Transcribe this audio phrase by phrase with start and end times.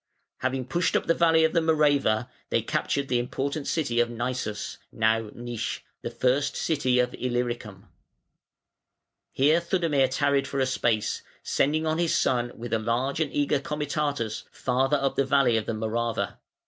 [0.37, 4.79] ]Having pushed up the valley of the Morava, they captured the important city of Naissus
[4.91, 7.87] (now Nisch), "the first city of Illyricum".
[9.31, 13.59] Here Theudemir tarried for a space, sending on his son with a large and eager
[13.59, 16.39] comitatus farther up the valley of the Morava.